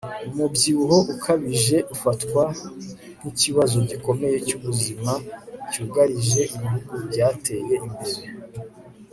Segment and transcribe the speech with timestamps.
[0.31, 2.43] Umubyibuho ukabije ufatwa
[3.19, 5.11] nkikibazo gikomeye cyubuzima
[5.71, 8.21] cyugarije ibihugu byateye imbere